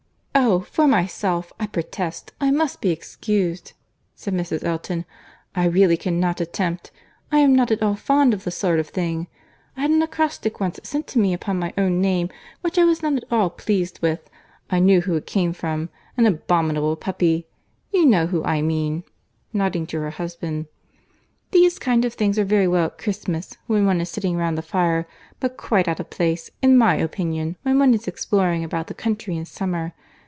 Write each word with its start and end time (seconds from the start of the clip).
"Oh! 0.33 0.59
for 0.61 0.87
myself, 0.87 1.53
I 1.59 1.67
protest 1.67 2.31
I 2.41 2.51
must 2.51 2.81
be 2.81 2.89
excused," 2.89 3.71
said 4.15 4.33
Mrs. 4.33 4.63
Elton; 4.65 5.05
"I 5.55 5.65
really 5.65 5.95
cannot 5.95 6.41
attempt—I 6.41 7.39
am 7.39 7.55
not 7.55 7.69
at 7.71 7.81
all 7.83 7.95
fond 7.95 8.33
of 8.33 8.43
the 8.43 8.51
sort 8.51 8.79
of 8.79 8.87
thing. 8.87 9.27
I 9.77 9.81
had 9.81 9.91
an 9.91 10.01
acrostic 10.01 10.59
once 10.59 10.79
sent 10.83 11.05
to 11.07 11.19
me 11.19 11.33
upon 11.33 11.59
my 11.59 11.73
own 11.77 12.01
name, 12.01 12.29
which 12.61 12.77
I 12.77 12.83
was 12.85 13.01
not 13.01 13.13
at 13.13 13.23
all 13.31 13.49
pleased 13.49 13.99
with. 14.01 14.29
I 14.69 14.79
knew 14.79 15.01
who 15.01 15.15
it 15.15 15.25
came 15.27 15.53
from. 15.53 15.89
An 16.17 16.25
abominable 16.25 16.95
puppy!—You 16.97 18.05
know 18.05 18.27
who 18.27 18.43
I 18.43 18.61
mean 18.61 19.03
(nodding 19.53 19.85
to 19.87 19.99
her 20.01 20.11
husband). 20.11 20.65
These 21.51 21.79
kind 21.79 22.03
of 22.03 22.13
things 22.13 22.37
are 22.39 22.45
very 22.45 22.67
well 22.67 22.87
at 22.87 22.97
Christmas, 22.97 23.57
when 23.67 23.85
one 23.85 24.01
is 24.01 24.09
sitting 24.09 24.35
round 24.35 24.57
the 24.57 24.61
fire; 24.63 25.07
but 25.39 25.55
quite 25.55 25.87
out 25.87 25.99
of 26.01 26.09
place, 26.09 26.49
in 26.61 26.77
my 26.77 26.95
opinion, 26.95 27.57
when 27.61 27.79
one 27.79 27.93
is 27.93 28.07
exploring 28.07 28.63
about 28.65 28.87
the 28.87 28.93
country 28.93 29.37
in 29.37 29.45
summer. 29.45 29.93